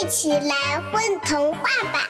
[0.00, 1.62] 一起来混童话
[1.92, 2.08] 吧！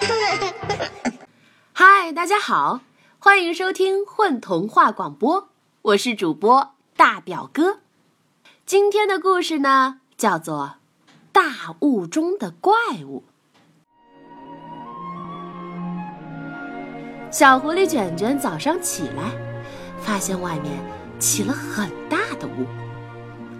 [1.72, 2.80] 嗨，大家好，
[3.20, 5.48] 欢迎收听混童话广播，
[5.82, 7.78] 我是主播大表哥。
[8.64, 10.78] 今天的故事呢，叫做
[11.30, 12.72] 《大雾中的怪
[13.06, 13.22] 物》。
[17.30, 19.30] 小狐狸卷卷早上起来，
[20.00, 20.72] 发现外面
[21.20, 22.66] 起了很大的雾，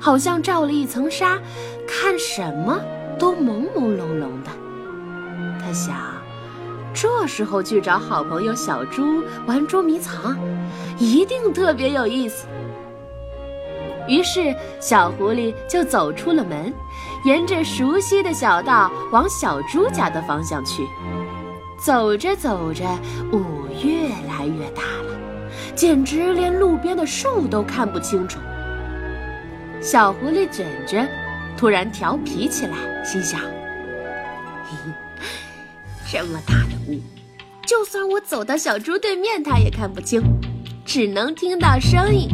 [0.00, 1.38] 好像罩了一层纱，
[1.86, 2.80] 看什么
[3.18, 4.50] 都朦朦胧胧的。
[5.60, 5.96] 他想，
[6.94, 10.38] 这时候去找好朋友小猪玩捉迷藏，
[10.98, 12.46] 一定特别有意思。
[14.08, 16.72] 于是，小狐狸就走出了门，
[17.24, 20.86] 沿着熟悉的小道往小猪家的方向去。
[21.76, 22.84] 走着走着，
[23.32, 23.42] 雾
[23.82, 25.12] 越来越大了，
[25.74, 28.38] 简直连路边的树都看不清楚。
[29.80, 31.08] 小狐狸卷卷
[31.56, 33.40] 突然调皮起来，心想
[34.68, 34.92] ：“嘿嘿，
[36.12, 37.00] 这么大的雾，
[37.66, 40.22] 就算我走到小猪对面，它也看不清，
[40.84, 42.28] 只能听到声音。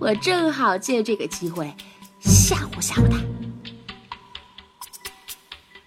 [0.00, 1.72] 我正好借这个机会
[2.20, 3.18] 吓唬吓唬它。”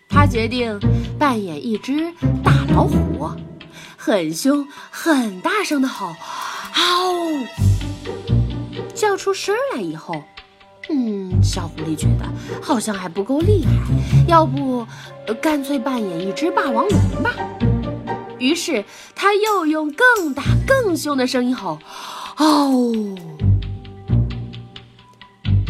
[0.07, 0.79] 他决定
[1.19, 2.13] 扮演一只
[2.43, 3.29] 大老虎，
[3.97, 6.15] 很凶、很大声的吼
[6.73, 7.45] ：“嗷！”
[8.95, 10.23] 叫出声来以后，
[10.89, 12.25] 嗯，小狐狸觉得
[12.59, 13.71] 好像还不够厉害，
[14.27, 14.85] 要不
[15.39, 17.31] 干脆扮演一只霸王龙吧。
[18.39, 18.83] 于是
[19.15, 21.79] 他又用更大、更凶的声音吼
[22.35, 22.93] ：“嗷！”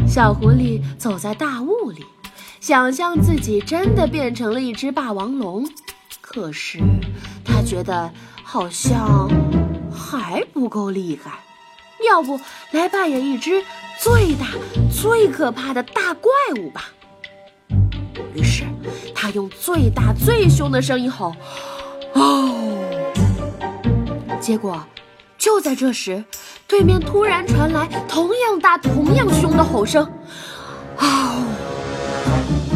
[0.07, 2.03] 小狐狸走在大雾里。
[2.61, 5.69] 想象自己真的变成了一只霸王龙，
[6.19, 6.79] 可是
[7.43, 8.11] 他觉得
[8.43, 9.29] 好像
[9.93, 11.44] 还不够厉害，
[12.07, 12.39] 要不
[12.71, 13.63] 来扮演一只
[13.99, 14.47] 最大、
[14.91, 16.85] 最可怕的大怪物吧？
[18.33, 18.63] 于是
[19.13, 21.33] 他用最大、最凶的声音吼
[22.13, 22.53] ：“哦！”
[24.41, 24.85] 结果
[25.37, 26.23] 就在这时，
[26.67, 30.03] 对面突然传来同样大、同样凶的吼声
[30.99, 31.43] ：“哦！”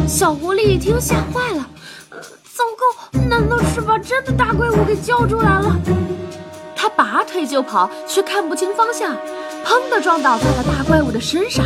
[0.08, 1.68] 小狐狸一听吓坏了，
[2.54, 2.64] 糟
[3.12, 3.20] 糕！
[3.28, 5.78] 难道是把真的大怪物给叫出来了？
[7.30, 9.14] 他拔腿就跑，却看不清方向，
[9.64, 11.64] 砰的撞倒在了大怪物的身上。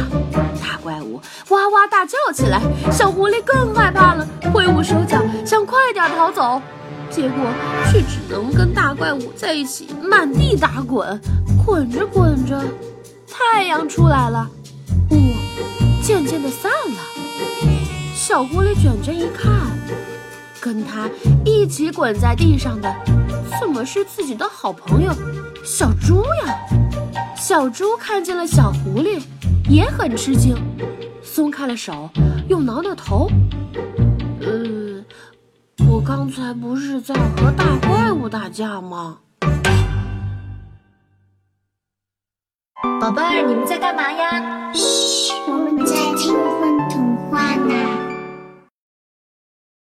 [0.60, 2.60] 大怪物哇哇大叫起来，
[2.92, 6.60] 小狐狸更害怕了，挥舞手脚想快点逃走，
[7.10, 7.38] 结果
[7.90, 11.18] 却只能跟大怪物在一起满地打滚。
[11.64, 12.62] 滚着滚着，
[13.26, 14.46] 太阳出来了，
[15.10, 15.16] 雾
[16.02, 16.98] 渐渐的散了。
[18.14, 19.50] 小狐狸卷卷一看，
[20.60, 21.08] 跟他
[21.44, 22.94] 一起滚在地上的，
[23.60, 25.12] 怎么是自己的好朋友
[25.64, 26.54] 小猪呀？
[27.36, 29.22] 小猪看见了小狐狸，
[29.68, 30.56] 也很吃惊，
[31.22, 32.08] 松开了手，
[32.48, 33.28] 又挠挠头。
[34.40, 35.04] 呃，
[35.88, 39.18] 我刚才不是在和大怪物打架吗？
[43.00, 44.33] 宝贝儿，你们在干嘛呀？